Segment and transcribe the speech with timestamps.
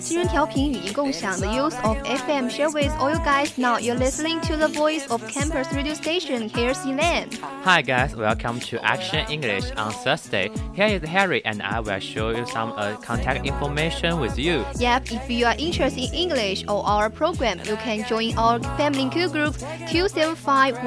[0.00, 3.50] 新人调频语音共享，The use of FM share with all you guys.
[3.56, 6.48] Now you're listening to the voice of campus radio station.
[6.48, 7.28] Here's Elaine.
[7.64, 10.50] Hi guys, welcome to Action English on Thursday.
[10.74, 14.64] Here is Harry, and I will show you some uh, contact information with you.
[14.78, 19.08] Yep, if you are interested in English or our program, you can join our family
[19.10, 19.56] Q group
[19.90, 20.78] 275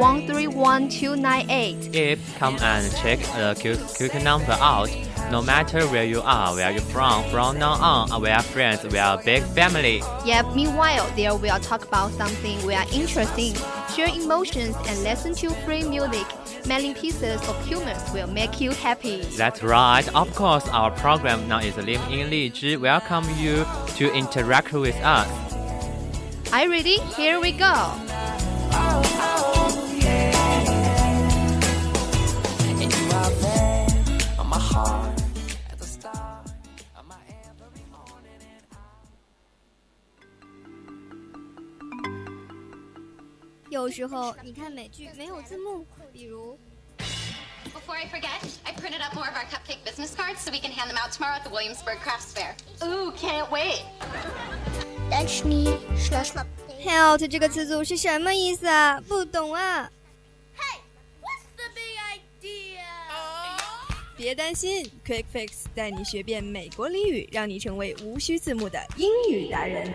[1.93, 3.77] If come and check the Q,
[4.09, 4.89] Q number out.
[5.30, 8.84] No matter where you are, where you're from, from now on, uh, we are friends,
[8.84, 10.00] we are a big family.
[10.24, 13.54] Yep, meanwhile, there we will talk about something we are interested in,
[13.92, 16.26] share emotions, and listen to free music.
[16.64, 19.22] Many pieces of humor will make you happy.
[19.36, 20.06] That's right.
[20.14, 22.80] Of course, our program now is live in Lizhi.
[22.80, 23.66] Welcome you
[23.96, 25.28] to interact with us.
[26.52, 26.98] Are you ready?
[27.16, 28.05] Here we go.
[43.86, 46.58] 有时候你看美剧没有字幕，比如。
[47.72, 50.90] Before I forget, I printed up more of our cupcake business cards so we can hand
[50.90, 52.56] them out tomorrow at the Williamsburg Crafts Fair.
[52.82, 53.84] Ooh, can't wait.
[56.84, 59.00] Health 这个词组是什么意思啊？
[59.02, 59.88] 不懂啊。
[60.56, 60.80] Hey,
[61.22, 61.96] what's the big
[62.42, 62.82] idea?
[64.16, 69.94] 别担心，Quick Fix 带你学遍美国俚语，让你成为无需字幕的英语达人。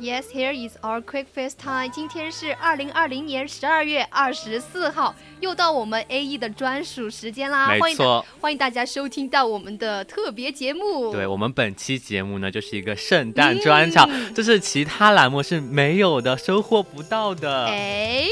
[0.00, 1.90] Yes, here is our quick face time.
[1.90, 7.76] 今天是二零二零年十二月二十四号，又到我们 A E 的专属时间啦！
[7.76, 11.10] 没错，欢迎大家收听到我们的特别节目。
[11.10, 17.66] 对我们本期节目呢，就是一个圣诞专场，这是其他栏目是没有的，收获不到的。
[17.66, 18.28] 哎。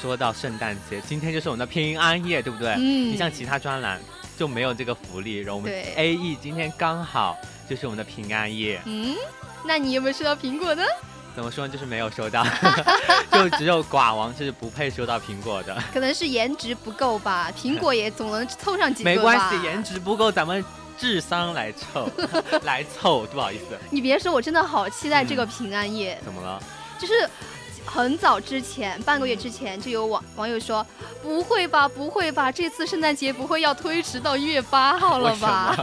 [0.00, 2.74] 说到圣诞节，今天就是我们的平安夜，对不对？
[2.76, 3.10] 嗯。
[3.12, 4.00] 你像其他专栏
[4.38, 7.36] 就没有这个福利，然后我们 A E 今天刚好
[7.68, 8.80] 就是我们的平安夜。
[8.84, 9.14] 嗯。
[9.64, 10.82] 那你有没有收到苹果呢？
[11.34, 11.66] 怎么说？
[11.68, 12.46] 就是没有收到，
[13.32, 15.76] 就只有寡王是不配收到苹果的。
[15.92, 20.64] 可能是颜值不够吧，苹果也总能凑上几个没关系，颜值不够，咱们
[20.96, 22.10] 智商来凑，
[22.64, 23.76] 来凑，不好意思。
[23.90, 26.18] 你别说，我真的好期待这个平安夜。
[26.24, 26.62] 怎么了？
[26.98, 27.28] 就是。
[27.96, 30.86] 很早之前，半个月之前就有网网友说
[31.24, 35.74] ：“不会吧，不会吧，这次圣诞节不会要推迟到一月八号了吧？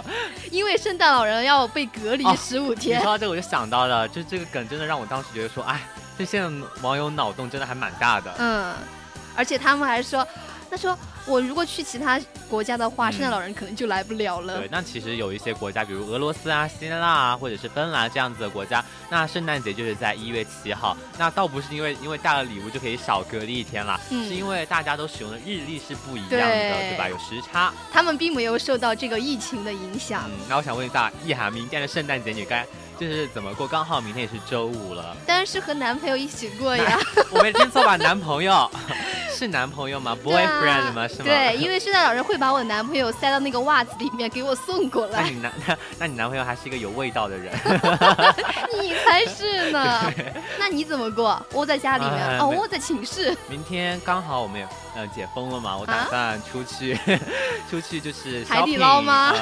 [0.51, 5.81] 因为圣诞老人要被隔离十五天。”你说到这个，我就想到了，就这个梗真的让我当时觉得说：“哎，
[6.15, 8.75] 这现在网友脑洞真的还蛮大的。”嗯，
[9.35, 10.25] 而且他们还说。
[10.69, 20.97] 他说：“我如果去其他国家的话，圣诞老人可能就来不了了。”对，那其实有一些国家，比如俄罗斯啊、希腊啊，或者是芬兰这样子的国家，那圣诞节就是在一月七号。
[21.17, 27.07] 那倒不是因为因为带了礼物就可以少隔离一天了，是因为大家都使用的日历是不一样的，对吧？
[27.07, 27.73] 有时差。
[27.91, 30.29] 他们并没有受到这个疫情的影响。
[30.49, 32.65] 那我想问一下，意涵，明天的圣诞节你该
[32.99, 33.65] 就是怎么过？
[33.65, 36.99] 刚好明天也是周五了，当然是和男朋友一起过呀。
[37.31, 37.95] 我没听错吧？
[37.95, 38.69] 男朋友。
[39.35, 40.15] 是男朋友吗？
[40.23, 41.07] boyfriend 吗？
[41.13, 41.25] 是吗？
[41.25, 45.21] 对，因为圣诞老人会把我男朋友塞到那个袜子里面给我送过来。
[45.21, 47.53] 那你男那那你男朋友还是一个有味道的人。
[48.81, 50.11] 你才是呢。
[50.57, 51.39] 那你怎么过？
[51.53, 52.39] 窝在家里面？
[52.39, 53.35] 哦，窝在寝室。
[53.47, 56.97] 明天刚好我们也呃解封了嘛，我打算出去，
[57.69, 59.33] 出去就是海底捞吗？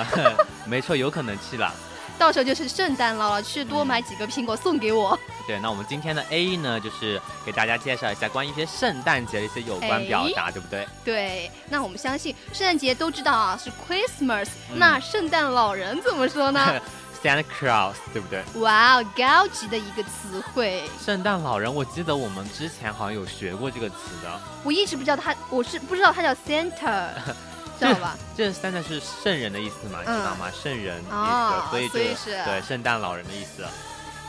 [0.66, 1.74] 没错，有可能去了。
[2.22, 5.18] 到时候就是圣诞了，去多买几个苹果送给我。
[5.48, 10.88] 对，那我们今天的 A 呢，就是给大家介绍一下关于一些圣诞节的一些有关表达，对不对？
[11.04, 14.50] 对，那我们相信圣诞节都知道啊，是 Christmas。
[14.76, 16.80] 那圣诞老人怎么说呢？
[17.24, 18.44] Santa Claus，对不对？
[18.62, 20.84] 哇哦，高级的一个词汇。
[21.04, 24.40] 圣诞老人，我记得我们之前好像有学过这个词的。
[24.64, 27.08] 我一直不知道他，我是不知道他叫 Santa。
[27.82, 28.16] 知道吧？
[28.38, 30.00] 这三个是圣人的意思嘛？
[30.00, 30.52] 你知道吗？
[30.52, 33.66] 圣人意思，所以就是对圣诞老人的意思。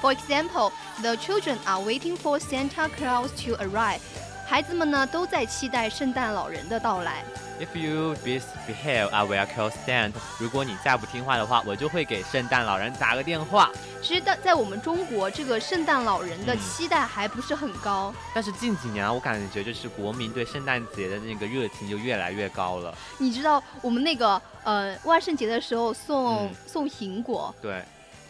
[0.01, 4.01] For example, the children are waiting for Santa Claus to arrive.
[4.47, 7.25] 孩子们呢都在期待圣诞老人的到来。
[7.61, 10.13] If you misbehave, I will call Santa.
[10.39, 13.71] 如果你再不听话的话，我就会给圣诞老人打个电话。
[14.03, 18.13] 其实，在在我们中国，这个圣诞老人的期待还不是很高。
[18.35, 22.93] 但是近几年啊，我感觉就是国民对圣诞节的那个热情就越来越高了。
[23.19, 27.81] 你知道我们那个呃万圣节的时候送送苹果，对。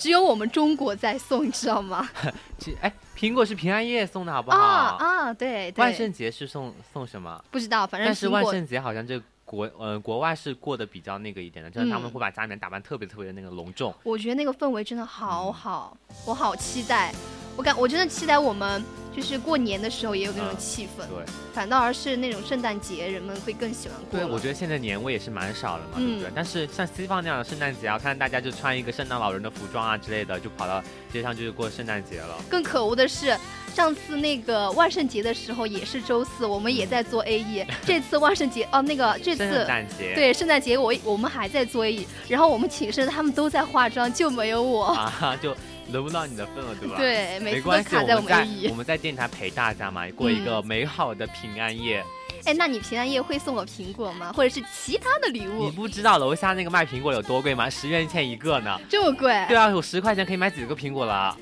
[0.03, 2.09] 只有我们中国在送，你知道吗？
[2.83, 4.59] 哎，苹果是平安夜送的，好不好？
[4.59, 5.73] 啊啊，对。
[5.77, 7.41] 万圣节是送送什么？
[7.53, 13.95] 不知道，反正但是万圣节好像这国呃国外是过得比较那个一点的，就是他们会把家里面打扮特别特别的那个隆重。
[14.03, 15.97] 我觉得那个氛围真的好好，
[16.27, 17.15] 我好期待。
[17.57, 18.83] 我感我真的期待我们。
[19.15, 24.19] 就是过年的时候也有那种气氛，对，反倒而是那种圣诞节，人们会更喜欢过。
[24.19, 26.31] 对，我觉得现在年味也是蛮少的嘛，对不对？
[26.35, 30.83] 但是像西方那样的圣诞节啊，看大家就穿一个圣诞老人的服装啊之类的，就跑到
[31.13, 32.37] 街上就是过圣诞节了。
[32.49, 33.37] 更可恶的是，
[33.75, 37.67] 上次那个万圣节的时候也是周四，我们也在做 A E。
[37.85, 45.55] 这次万圣节哦，那个 这次圣诞节对圣诞节我我们还在做 A E，然后我们寝室他们都在化妆，就没有我啊就。
[45.91, 46.97] 轮不到你的份了，对吧？
[46.97, 52.05] 对，没关系，我们在我们在电台陪大家嘛，过一个美好的平安夜。
[52.45, 54.33] 哎，那你平安夜会送我苹果吗？
[54.33, 55.65] 或者是其他的礼物？
[55.65, 57.71] 你不知道楼下那个卖苹果有多贵吗？
[57.71, 59.45] 十元钱一个呢，这么贵？
[59.49, 61.37] 对啊，我十块钱可以买几个苹果了。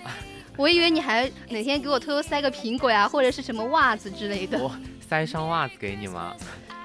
[0.56, 4.58] 我以为你还哪天给我偷偷塞个苹果呀，或者是什么袜子之类的。
[4.58, 4.70] 我
[5.08, 6.34] 塞双袜子给你吗？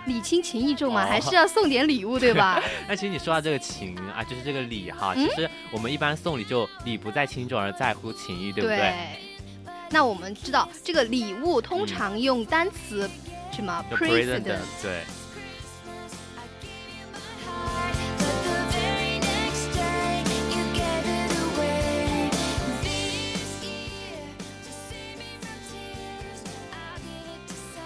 [0.05, 2.61] 礼轻情意重嘛，还是要送点礼物，对吧？
[2.87, 8.93] 那其实你说到这个情啊，就是这个礼哈，其实我们一般送礼就礼不在轻重而在乎情谊，对不对？
[9.89, 13.09] 那我们知道这个礼物通常用单词
[13.51, 14.43] 什么？present，
[14.81, 15.01] 对。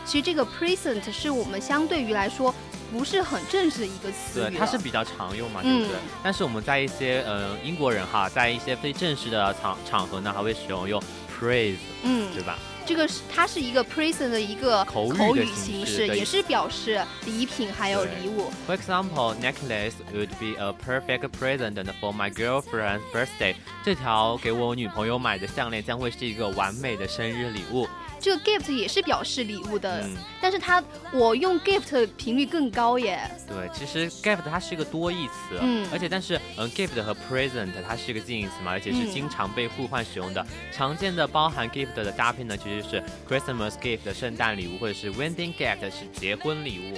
[0.09, 2.53] 其实这个 present 是我们相对于来说
[2.91, 5.95] 不是很正式的一个词语，对，它是比较常用嘛，对不对？
[6.23, 10.99] 但是我们在一些呃英国人哈，在一些非正式的场场合呢，还会使用用
[11.39, 12.57] praise，嗯，对吧？
[12.87, 18.49] 这个是它是一个 present 的一个口语形式，也是表示礼品还有礼物。
[18.67, 23.53] For example, necklace would be a perfect present for my girlfriend's birthday。
[23.85, 27.87] 这条给我女朋友买的项链将会是一个完美的生日礼物。
[28.19, 30.07] 这个 gift 也是表示礼物的，
[30.41, 30.83] 但是它
[31.13, 33.19] 我用 gift 频率更高耶。
[33.47, 40.45] 对，其实 gift 它是一个多义词，嗯，而且但是嗯 gift 和 present 它是一个近义词嘛，而且是经常被互换使用的。
[40.71, 46.97] 常见的包含 gift 的搭配呢，其实是 Christmas gift 圣诞礼物，或者是 wedding gift 是结婚礼物。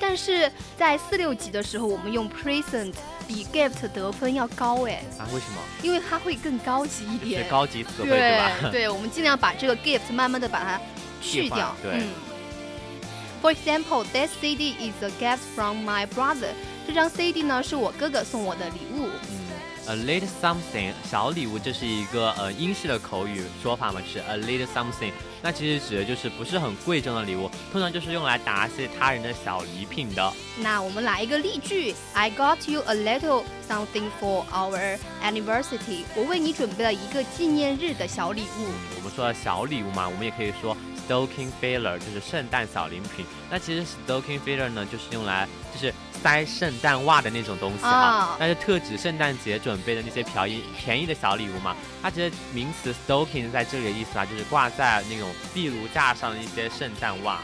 [0.00, 2.94] 但是在四六级的时候，我们用 present
[3.26, 5.26] 比 gift 得分要高哎啊？
[5.32, 5.58] 为什么？
[5.82, 8.50] 因为它会更高级一点，高级词汇对吧？
[8.70, 10.80] 对，我们尽量把这个 gift 慢慢的把它
[11.20, 11.74] 去掉。
[11.82, 12.02] 对。
[13.42, 16.48] For example, that CD is a gift from my brother。
[16.86, 19.08] 这张 CD 呢是我哥哥送我的礼物。
[19.88, 25.12] A little something，小礼物，这是一个呃英式的口语说法嘛，是 a little something。
[25.40, 30.32] 那其实指的就是不是很贵重的礼物，通常就是用来答谢他人的小礼品的。
[30.58, 36.02] 那我们来一个例句：I got you a little something for our anniversary。
[36.16, 38.66] 我为你准备了一个纪念日的小礼物。
[38.96, 40.76] 我们说小礼物嘛，我们也可以说
[41.08, 43.24] stocking filler，就是圣诞小礼品。
[43.50, 45.92] 那其实 stocking filler 呢，就是用来就是。
[46.22, 51.76] 塞圣诞袜的那种东西哈，那是特指圣诞节准备的那些便宜便宜的小礼物嘛。
[52.02, 57.38] 它其实名词 stocking 在这里的意思啊，就是挂在那种壁炉架上的一些圣诞袜。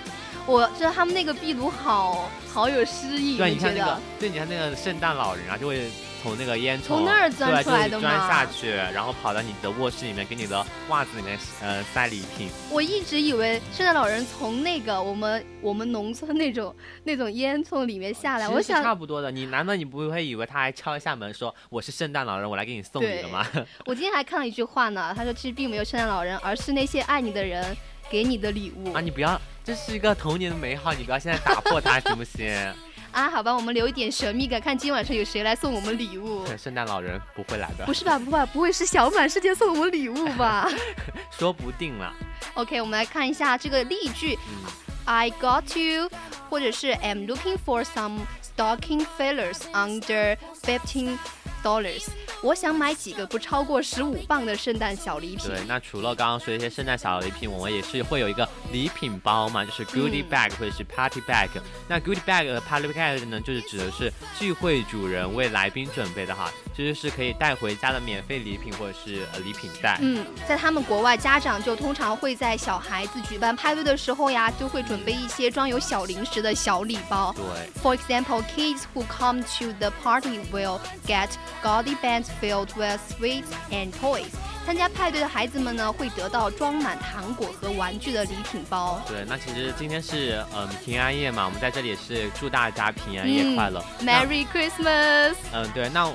[0.46, 5.90] 我觉得他们那个壁炉好好有诗意，对，你看那个，对，你看那个圣诞老人啊，就会。
[6.22, 12.48] 从那个烟囱从那儿钻出来的嘛钻下去，然后跑到你的卧室里面，给你的袜子里面呃塞礼品。
[12.70, 16.72] 我一直以为圣诞老人从那个我们我们农村那种
[17.02, 19.32] 那种烟囱里面下来，我想差不多的。
[19.32, 23.44] 你难道你不会以为他还敲一下门说我是圣诞老人，我来给你送礼的吗？
[23.86, 27.76] 我今天还看了一句话呢，他说其实并没有圣诞老人，而是那些爱你的人
[28.08, 29.00] 给你的礼物啊！
[29.00, 32.50] 你不要，这是一个童年的美好，你不要现在打破它行不行？
[33.12, 36.44] 啊，好吧，我们留一点神秘感，看今晚上有谁来送我们礼物。
[36.56, 37.84] 圣诞老人不会来的。
[37.84, 38.18] 不是吧？
[38.18, 40.66] 不会，不会是小满世界送我们礼物吧？
[41.30, 42.12] 说不定了。
[42.54, 44.38] OK，我们来看一下这个例句。
[45.04, 46.08] I got you，
[46.48, 48.20] 或者是 I'm looking for some
[48.56, 51.18] stocking fillers under fifteen
[51.62, 52.06] dollars。
[52.42, 55.46] 我想买几个不超过十五磅的圣诞小礼品。
[55.46, 61.48] 对，那除了刚刚说一些圣诞小礼品，我们也是会有一个礼品包嘛，就是 goodie bag 或者是 party bag。
[61.88, 69.98] 那 goodie bag 和 party bag 呢，就是指的是聚会主人为来宾准备的哈，这就是可以带回家的免费礼品或者是呃礼品袋。
[70.00, 77.34] 嗯，在他们国外，家长就通常会在小孩子举办派对的时候呀，就会准备一些装有小零食的小礼包。
[77.36, 81.28] 对，For example, kids who come to the party will get
[81.62, 82.26] goodie bags.
[82.40, 84.30] Filled with sweets and toys，
[84.66, 89.00] 参加派对的孩子们呢，会得到装满糖果和玩具的礼品包。
[89.06, 95.34] 对，那其实今天是嗯平安夜嘛，我们在这里也是祝大家平安夜快乐，Merry Christmas。
[95.52, 96.10] 嗯，对，那。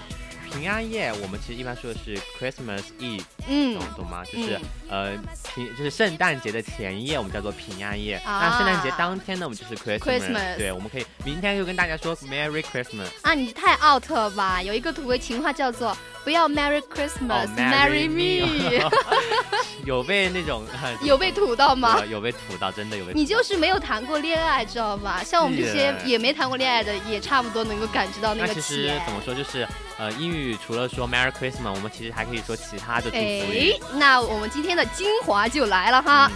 [0.51, 4.24] 平安夜，我们其实一般说的是 Christmas Eve，嗯，懂懂吗？
[4.25, 5.16] 就是呃
[5.54, 8.20] 平，就是圣诞节的前夜，我们叫做平安夜。
[8.25, 10.58] 那圣诞节当天呢，我们就是 Christmas。
[10.58, 13.08] 对，我们可以明天就跟大家说 Merry Christmas。
[13.22, 14.62] 啊，你太 out 了吧？
[14.62, 18.89] 有一个土味情话叫做不要 Merry Christmas，Marry me。
[19.86, 20.66] 有被那种
[21.01, 22.04] 有被土到吗？
[22.10, 23.13] 有被土到，真的有被。
[23.13, 25.22] 你就是没有谈过恋爱，知道吧？
[25.24, 28.48] 像我们这些也没谈过恋爱的，也差不多能够感知到那个。
[28.48, 33.74] 那其实怎么说，就是呃，英语除了说 Merry Christmas，我们其实还可以说其他的祝福语。
[33.94, 36.32] 那我们今天的精华就来了哈。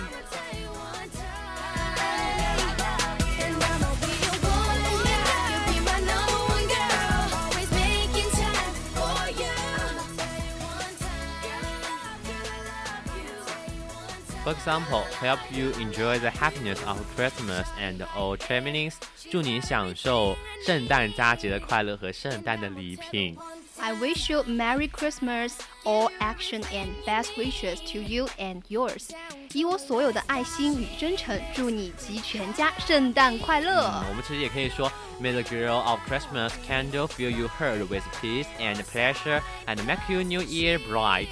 [14.44, 18.94] For example, help you enjoy the happiness of Christmas and all travelings.
[19.30, 23.36] 祝你享受圣诞佳节的快乐和圣诞的礼品。
[23.78, 25.52] I wish you Merry Christmas,
[25.84, 29.10] all action and best wishes to you and yours.
[29.52, 33.82] 以我所有的爱心与真诚，祝你及全家圣诞快乐。
[33.82, 34.90] 嗯、我们其实也可以说，
[35.20, 40.22] May the girl of Christmas candle fill you heart with peace and pleasure, and make your
[40.22, 41.28] new year bright.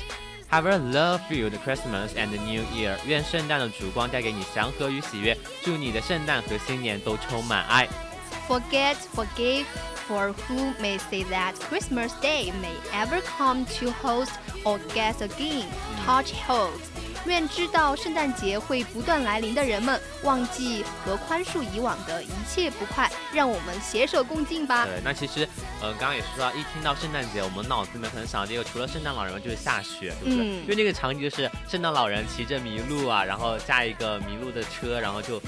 [0.50, 2.96] Have a love-filled Christmas and New Year。
[3.06, 7.88] 愿圣诞的烛光带给你祥和与喜悦，祝你的圣诞和新年都充满爱。
[8.46, 9.64] Forget, forgive,
[10.06, 14.32] for who may say that Christmas Day may ever come to host
[14.64, 15.66] or guest again.
[16.04, 16.88] Touch holds.
[17.25, 24.85] 愿知道圣诞节会不断来临的人们，忘记和宽恕以往的一切不快，让我们携手共进吧。
[24.85, 25.47] 对，那其实，
[25.81, 30.45] 呃，刚刚也是说，一听到圣诞节，我们脑子里面可能想到这个，除了圣诞老人就是下雪，对不对？
[30.45, 35.41] 因为那个场景就是圣诞老人骑着麋鹿啊，然后驾一个麋鹿的车，然后就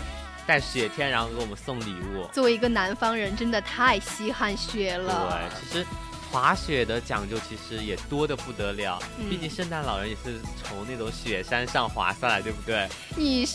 [0.46, 2.28] 在雪天，然后给我们送礼物。
[2.34, 5.40] 作为一个南方人，真的太稀罕雪了。
[5.52, 5.86] 对，其实。
[6.32, 8.98] 滑雪的讲究其实也多的不得了，
[9.30, 12.88] 毕竟圣诞老人也是从那种雪山上滑下来，对不对？
[13.18, 13.46] 你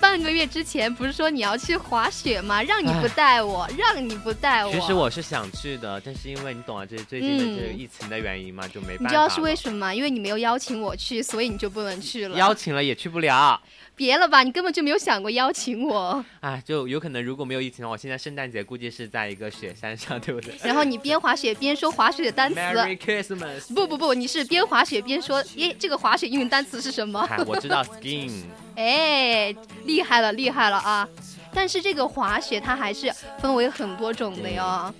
[0.00, 2.62] 半个月之前不是说你要去滑雪吗？
[2.62, 4.72] 让你不带我，让你不带我。
[4.72, 9.04] 其实我是想去的，但是因为你懂啊，这最近的这个疫情的原因嘛，就没办法。
[9.04, 9.94] 你知道是为什么吗？
[9.94, 12.38] 因为你没有邀请我去，所以你就不能去了。
[12.38, 13.60] 邀请了也去不了。
[13.94, 16.22] 别了吧，你根本就没有想过邀请我。
[16.40, 20.54] 哎，就有可能如果没有疫情的话，我现在圣诞节估计是在一个雪山上，对不对？
[20.62, 22.58] 然后你边滑雪边说滑雪的单词。
[22.58, 23.72] Merry Christmas。
[23.74, 27.26] 不不不，你是边滑雪边说，耶，这个滑雪英文单词是什么？
[27.46, 28.44] 我知道， skiing。
[28.76, 31.08] 哎，厉害了，厉害了啊！
[31.54, 33.10] 但是这个滑雪它还是
[33.40, 34.94] 分为很多种的哟。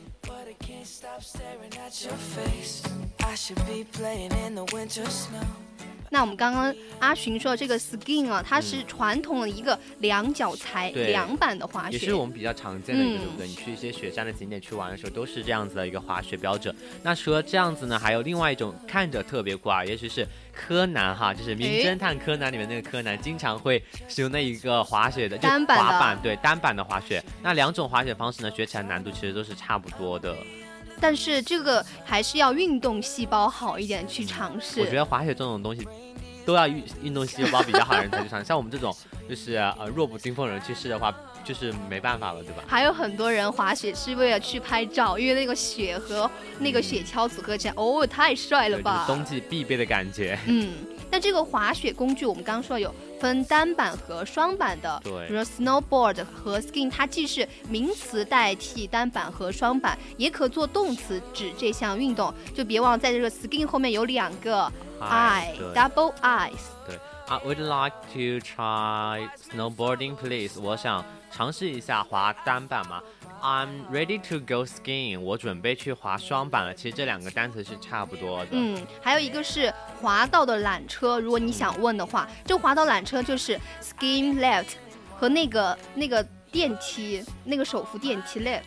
[6.10, 13.46] 那我们刚刚阿寻说这个 skiing 啊，它是传统的一个两脚踩两板的滑雪，也是我们比较常见的一个，对不对？
[13.46, 16.75] 你去一些雪山的景点去玩的时候，都是这样子的一个滑雪标准。
[17.02, 27.22] 那除了这样子呢，还有另外一种看着特别酷啊，也许是柯南哈，就是《名侦探柯南》里面那个柯南经常会使用那一个滑雪的单板滑板，对单板的滑雪。
[27.42, 30.36] 那两种滑雪方式呢，学起来难度其实都是差不多的。
[31.00, 34.80] 但是这个还是要运动细胞好一点去尝试。
[34.80, 35.86] 我觉得滑雪这种东西，
[36.44, 38.44] 都要运运动细胞比较好的人才去尝试。
[38.44, 38.94] 像我们这种
[39.28, 42.64] 就是呃弱不禁风人去试的话，就是没办法了，对吧？
[42.66, 49.04] 还有很多人滑雪是为了去拍照，因为那个雪和那个雪橇组合起来，哦，太帅了吧！
[49.06, 50.38] 冬季必备的感觉。
[50.46, 50.72] 嗯，
[51.10, 62.32] 那这个滑雪工具，我们刚刚说有分单板和双板的，对，比如说 snowboard 和 skiing，它既是名词代替单板和双板，也可做动词指这项运动。
[62.54, 64.70] 就别忘在这个 skiing 后面有两个
[65.00, 66.52] i，double eyes。
[66.86, 66.98] 对。
[67.28, 70.60] I would like to try snowboarding, please.
[70.60, 73.02] 我想尝试一下滑单板嘛。
[73.43, 75.21] I'm ready to go skiing.
[75.21, 76.75] 我准备去滑双板了。
[76.75, 78.49] 其实这两个单词是差不多的。
[78.52, 81.21] 嗯，还有一个是滑道的缆车。
[81.21, 84.75] 如果你想问的话，这滑道缆车就是 skiing lift，
[85.16, 88.62] 和那个那个电梯那个手扶电梯 lift。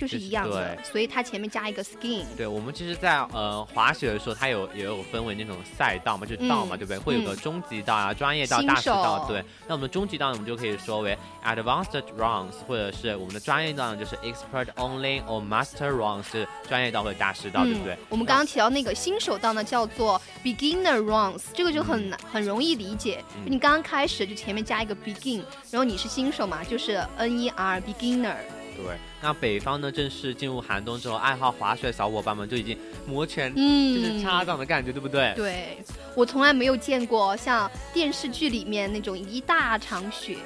[0.00, 2.24] 就是一样的，所以它前面加一个 skin。
[2.34, 6.98] 对，我们其实，在呃滑雪的时候，它有也有分为那种赛道嘛，就是道嘛，对不对？
[6.98, 9.26] 会有个中级道啊、专业道、大师道。
[9.28, 17.94] 对，那我们中级道呢，我们就可以说为 advanced runs，或者是我们的专业道呢，就是 expert only or master runs，是专业道或者大师道，对不对？
[18.08, 23.22] 我们刚刚提到那个新手道呢，叫做 beginner runs，这个就很难很容易理解。
[23.44, 28.36] 你刚刚开始就前面加一个 begin，然后你是新手嘛，就是 n e r beginner。
[28.82, 35.32] 对，那北方呢，正式进入寒冬之后，爱好滑雪的小伙伴们就已经摩拳，嗯，就是擦掌的感觉，对不对？
[35.36, 35.78] 对，
[36.14, 40.38] 我从来没有见过像电视剧里面那种一大场雪，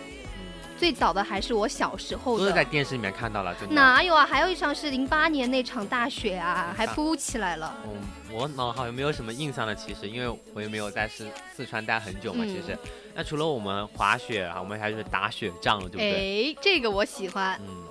[0.79, 4.27] 最早的还是我小时候都是在电视里面看到了，真的哪有啊？
[4.27, 7.75] 还有一场是零八年那场大雪啊，还铺起来了。
[7.85, 7.91] 嗯，
[8.33, 12.77] 我脑好像没有什么印象了，其实，因为我也没有在四四川待很久嘛，其实。
[13.17, 16.51] 那除了我们滑雪啊，我们还是打雪仗了，对不对？
[16.53, 17.57] 哎，这个我喜欢。
[17.65, 17.85] 嗯。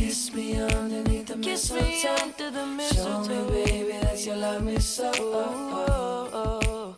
[0.00, 1.84] Kiss me underneath the mistletoe.
[2.94, 5.12] Show me, baby, that you love me so.
[5.18, 6.94] Oh, oh, oh.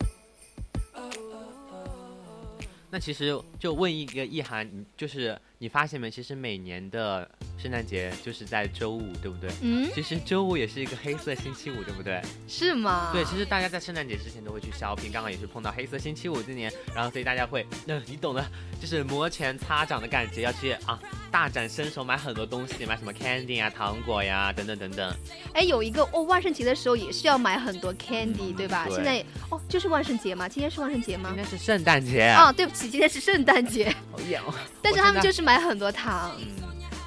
[2.90, 6.11] 那其实就问一个意涵，就是你发现没？
[6.11, 9.49] 其实每年的圣诞节就是在周五，对不对？
[9.61, 9.88] 嗯。
[9.95, 12.21] 其实周五也是一个黑色星期五，对不对？
[12.49, 13.11] 是吗？
[13.12, 18.45] 对，其实大家在圣诞节之前都会去 shopping，刚好也是碰到黑色星期五这年，然后所以大家会，那你懂的，
[18.81, 20.99] 就是摩拳擦掌的感觉，要去啊
[21.31, 25.14] 大展身手，买很多东西，买什么 candy 啊、糖果呀等等等等。
[25.54, 28.88] 哎，有一个哦，万圣节的时候也是要买很多 candy，对吧？
[28.90, 31.28] 现在哦，就是万圣节嘛，今天是万圣节吗？
[31.33, 32.33] 今天是圣诞节。
[32.33, 32.90] 哦，对不起。
[32.90, 33.95] 今天是圣诞节，
[34.82, 36.36] 但是他们就是买很多糖。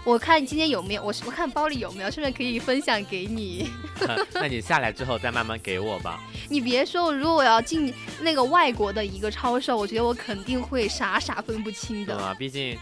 [0.04, 3.72] 我看今天有没有，我我看包里有没有，顺便可以分享给你。
[4.36, 6.22] 那你下来之后再慢慢给我吧。
[6.48, 7.92] 你别说，如果我要进
[8.22, 12.16] 那个外国的一个超市，我觉得我肯定会傻傻分不清的。
[12.16, 12.78] 啊，毕竟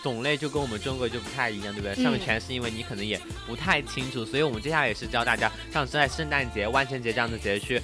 [0.00, 2.00] 种类就跟我们中国就不太一样，对不对？
[2.00, 7.82] 上面全是因为你可能也不太清楚，所以我们接下来也是教大家，像在圣诞节、万圣节这样的节去，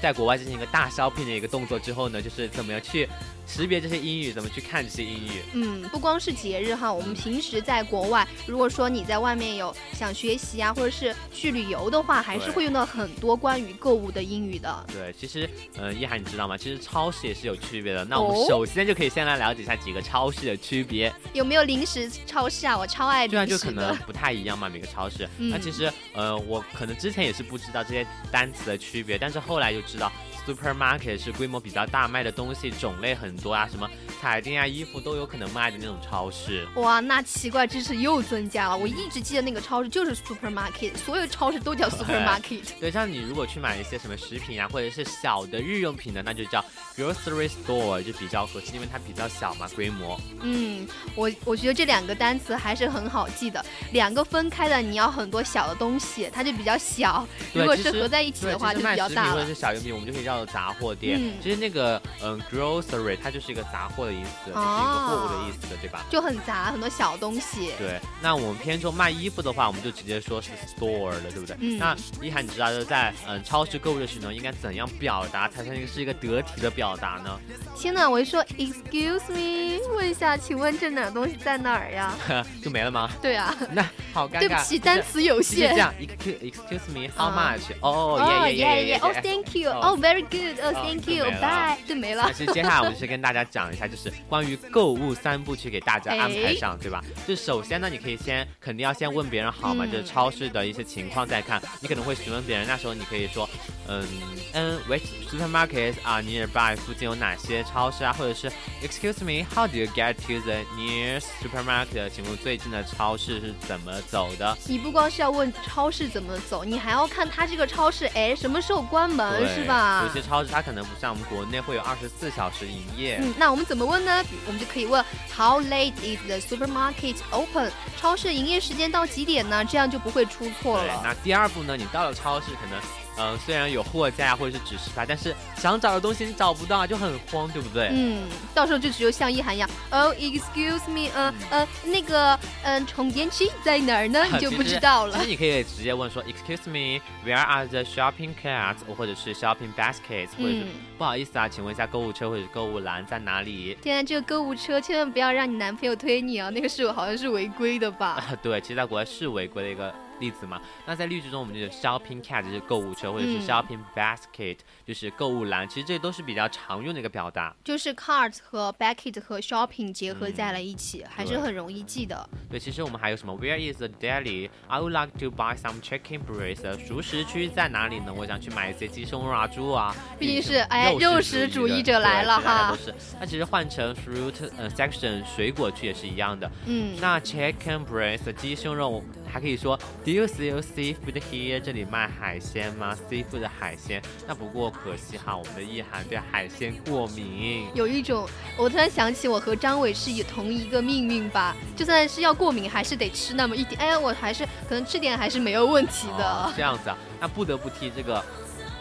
[0.00, 3.08] 在国外进行一个大 shopping 的一个动作之后呢，就是怎么样去。
[3.46, 5.42] 识别这些英语，怎么去看这些英语？
[5.54, 14.86] 嗯，不光是节日哈，我们平时在国外，如果说你在外面有想学习啊，或者是去旅游的话，还是会用到很多关于购物的英语的。
[14.92, 16.56] 对，其实，嗯，一涵你知道吗？
[16.56, 18.04] 其实超市也是有区别的。
[18.04, 21.12] 那我们首先就可以先来了解一下几个超市的区别。
[21.32, 22.76] 有没有零食超市啊？
[22.76, 23.36] 我超爱零食。
[23.36, 25.28] 对啊，就可能 不太一样嘛，每个超市。
[25.38, 30.10] 那其实，呃，我可能之前也是不知道这些单词的区别，但是后来就知道。
[30.46, 36.64] Supermarket 是规模比较大，卖的东西种类很多啊，什么彩电啊、衣服都有可能卖的那种超市。
[36.76, 38.76] 哇，那奇怪知识又增加了。
[38.76, 42.62] 我一直记得那个超市就是 Supermarket，所有超市都叫 Supermarket。
[42.78, 46.64] 对，像你如果去买一些什么食品啊，或者是小的日用品的，那就叫
[46.96, 50.16] Grocery Store，就比较合适，因为它比较小嘛，规模。
[50.42, 53.64] 嗯，我我觉得这两个单词还是很好记的。
[53.92, 59.32] 两个分开的，你要很多小的东西，它就比较小；如果是合在一起的话，就比较大了。
[59.34, 60.35] 或者是小用品，我们就可以叫。
[60.44, 66.04] 杂货店，其实那个嗯，grocery 它就是一个杂货的意思，就是一个货物的意思的，对吧？
[66.10, 67.70] 就很杂，很多小东西。
[67.78, 71.56] 对，那我们偏重卖衣服的话，我们就直接说是 store 了，对不对？
[71.60, 71.78] 嗯。
[71.78, 77.38] 那一涵，你知道就在嗯超市购物的时候，应该怎样表达才算是一个得体的表达呢？
[77.76, 82.14] 天呐，我一说 excuse me，问一下，请问这哪东西在哪儿呀？
[82.62, 83.08] 就没了吗？
[83.22, 83.54] 对啊。
[83.72, 84.38] 那好尴尬。
[84.40, 85.70] 对不起，单词有限。
[85.72, 87.72] 这样，excuse me，how much？
[87.80, 89.00] 哦耶耶耶耶。
[89.02, 89.70] 哦，thank you.
[89.70, 90.60] Oh，very good。
[90.60, 91.76] 哦，thank you，bye。
[91.86, 92.30] 就没了。
[92.32, 97.02] 其实接下来我就是跟大家讲一下，就是关于购物三部曲给大家 安排上，对吧？
[97.26, 101.60] 就首先呢，你可以先肯定要先问别人好嘛，就是超市的一些情况再看。
[101.80, 103.48] 你可能会询问别人，那时候你可以说
[103.88, 104.06] 嗯
[104.52, 106.76] 嗯，which supermarkets are nearby？
[106.76, 108.12] 附近有哪些超市啊？
[108.12, 108.50] 或者是
[108.82, 112.10] Excuse me，how do you get to the nearest supermarket？
[112.10, 114.56] 请问最近的超市是怎么走的？
[114.66, 120.04] 你不光是要问超市怎么走，你还要看它这个超市，哎，什么时候关门是吧？
[120.06, 123.18] 有些超市它可能不像我们国内会有二十四小时营业。
[123.22, 124.24] 嗯，那我们怎么问呢？
[124.46, 125.04] 我们就可以问
[125.36, 127.70] How late is the supermarket open？
[127.98, 129.64] 超市营业时间到几点呢？
[129.64, 131.00] 这样就不会出错了。
[131.02, 131.76] 那第二步呢？
[131.76, 132.80] 你到了超市可能。
[133.18, 137.88] 嗯，虽然有货架或者是指示牌，但是想找的东西你找不到，就很慌，对不对？
[137.92, 144.24] 嗯，到时候就只有像一涵一样，Oh, excuse me，呃呃，那个，嗯，充电器在哪儿呢？
[144.30, 145.16] 你就不知道了。
[145.16, 150.66] 其实你可以直接问说，Excuse me，where are the shopping carts，或者是 shopping baskets，或者是
[150.98, 153.76] 不好意思啊，请问一下购物车或者是购物篮在哪里？
[153.82, 158.22] 天啊，这个购物车千万不要让你男朋友推你啊，那个是好像是违规的吧？
[158.42, 159.94] 对，其实在国外是违规的一个。
[160.18, 167.54] 例子嘛，那在例句中，我们就是 shopping cart 就是购物车，或者是 shopping basket 就是购物篮，其实这都是比较常用的一个表达。
[167.64, 172.28] 就是 cart 和 basket 和 shopping 结合在了一起，还是很容易记的。
[172.50, 176.86] 对，其实我们还有什么 Where is the deli？I would like to buy some chicken breast。
[176.86, 178.12] 熟食区在哪里呢？
[178.14, 179.94] 我想去买一些鸡胸肉啊、猪啊。
[180.18, 182.70] 毕竟是哎，肉食主义者来了哈。
[182.70, 182.94] 都是。
[183.20, 186.50] 那其实换成 fruit 呃 section 水果区也是一样的。
[186.66, 186.96] 嗯。
[187.00, 189.76] 那 chicken breast 鸡胸肉还可以说。
[190.04, 191.60] Do you see seafood here？
[191.60, 194.02] 这里卖海鲜吗？seafood 的海鲜。
[194.26, 197.68] 那不过可惜哈，我们的意涵对海鲜过敏。
[197.74, 201.54] 有一种，我突然想起我和张伟是以同一个命运吧？
[201.76, 203.80] 就算是要过敏，还是得吃那么一点。
[203.80, 206.52] 哎呀，我还是可能吃点还是没有问题的。
[206.56, 208.24] 这样子啊，那不得不提这个。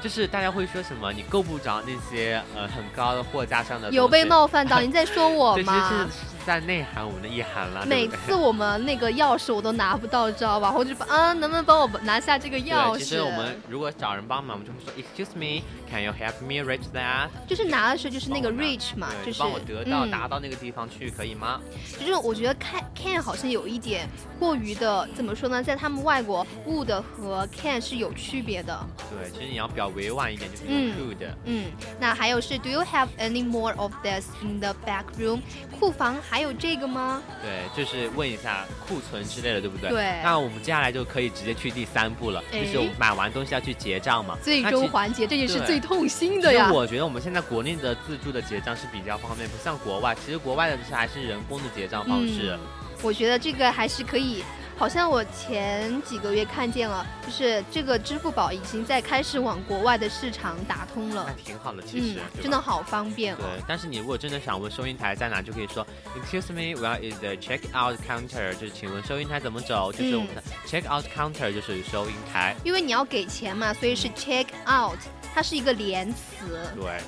[0.01, 1.11] 就是大家会说什么？
[1.11, 3.89] 你够不着那些呃很高的货架上的。
[3.89, 4.79] 有被冒犯到？
[4.79, 6.07] 你在说我吗？
[6.45, 7.85] 在内涵我们的意涵了。
[7.85, 10.71] 每次我们那个钥匙我都拿不到，知道吧？
[10.71, 12.99] 我就嗯，能不能帮我拿下这个钥匙？
[12.99, 17.29] 其实我们如果找人帮忙，我们就会说 Excuse me, can you help me reach that？
[17.47, 21.59] 就是拿的时候就是那个 reach 嘛，就是帮我得到达到那个地方去，可以吗？
[21.99, 25.63] 就是我觉得 can can 好像有一点过于的，怎么说呢？
[25.63, 28.79] 在他们外国，would 和 can 是有区别的。
[29.09, 29.85] 对，其实你要比较。
[29.95, 31.29] 委婉一点就是 could。
[31.45, 35.39] 嗯，那还有是 Do you have any more of this in the back room？
[35.79, 37.21] 库房还有这个吗？
[37.41, 39.89] 对，就是问一下库存之类的，对不对？
[39.89, 40.21] 对。
[40.23, 44.37] 那我们接下来就可以直接去第三步了，就是买完东西要去结账嘛。
[44.41, 46.71] 最终环节，这也是最痛心的呀。
[46.71, 50.15] 我觉得我们现在国内的自助的结账是比较方便，不像国外。
[50.25, 52.57] 其实国外的是还是人工的结账方式。
[53.01, 54.43] 我觉得这个还是可以。
[54.77, 63.35] 好像我前几个月看见了，就是这个支付宝已经在开始往国外的市场打通了，那挺好的，其实真的好方便。
[63.37, 65.85] 对，但是你如果真的想问收银台在哪，就可以说
[66.15, 68.53] Excuse me, where is the check out counter？
[68.55, 69.93] 就是请问收银台怎么走？
[69.93, 72.53] 就是我们的 check out counter，就是收银台。
[72.63, 74.99] 因为你要给钱嘛，所以是 check out，
[75.33, 76.59] 它是一个连词。
[76.75, 76.99] 对。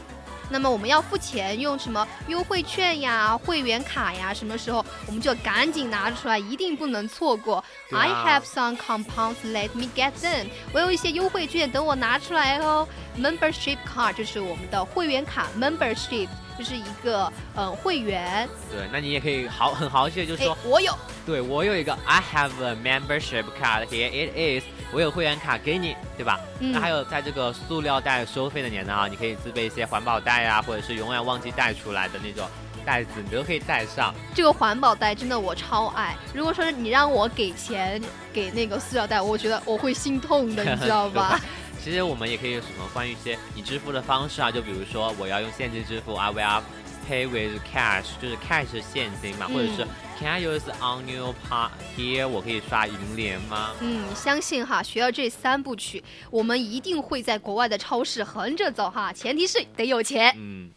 [0.49, 4.33] 那么我们要付钱，用什么优惠券呀、会员卡呀？
[4.33, 7.63] 什么时候我们就赶紧拿出来，一定不能错过。
[7.91, 10.47] I have some compounds, let me get them。
[10.73, 12.87] 我有一些优惠券，等我拿出来哦。
[13.19, 18.47] Membership card 就是我们的会员卡，membership 就是一个嗯会员。
[18.71, 20.95] 对，那你也可以豪很豪气的就说，我有。
[21.25, 24.09] 对我有一个，I have a membership card here.
[24.09, 24.63] It is.
[24.91, 26.39] 我有会员卡给你，对吧？
[26.59, 32.47] 那还有在这个塑料袋收费的年代啊，你可以自备一些环保袋啊，或者是永远忘记带出来的那种
[32.85, 34.13] 袋子，你都可以带上。
[34.33, 36.15] 这个环保袋真的我超爱。
[36.33, 41.39] 如果说你让我给钱给那个塑料袋，我觉得我会心痛的，你知道吧？
[41.83, 46.61] 其实我们也可以有什么关于一些你支付的方式啊，就比如说我要用现金支付，I will
[47.09, 49.85] pay with cash，就是 cash 现金嘛，或者是。
[50.19, 52.27] Can I use on your part here？
[52.27, 53.75] 我可以刷银联吗？
[53.81, 59.13] 嗯，相信哈，学了这三部曲，我们一定会在国外的超市横着走哈。
[59.13, 60.33] 前提是得有钱。
[60.35, 60.71] 嗯。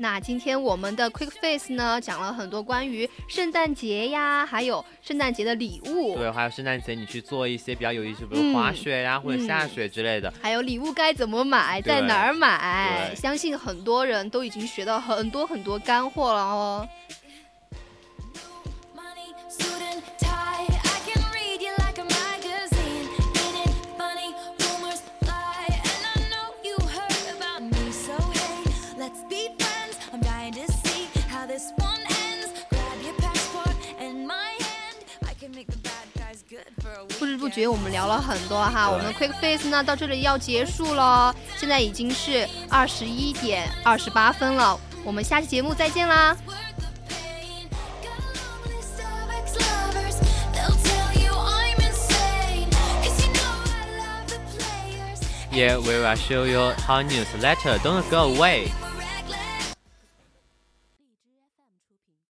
[0.00, 6.16] 那今天我们的 Quick Face 呢，讲了很多关于圣诞节呀，还有圣诞节的礼物。
[6.16, 10.32] 对，还有圣诞节你去做一些比较有意思，比如滑雪呀，或者下雪之类的。
[10.40, 13.12] 还有礼物该怎么买，在哪儿买？
[13.16, 16.88] 相信很多人都已经学到很多很多干货了哦。
[37.58, 46.36] 觉我们聊了很多哈，我们的 Quick Face 呢到这里要结束了，现在已经是二十一点二十八分了，我们下期节目再见啦。
[55.50, 57.76] Yeah, we will show you how news letter.
[57.80, 58.70] Don't go away.